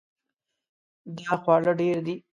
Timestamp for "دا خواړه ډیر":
1.17-1.97